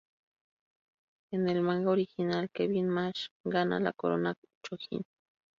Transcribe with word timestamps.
En 1.31 1.47
el 1.47 1.61
manga 1.61 1.91
original, 1.91 2.49
Kevin 2.51 2.89
Mask 2.89 3.31
gana 3.45 3.79
la 3.79 3.93
Corona 3.93 4.33
Chojin. 4.65 5.03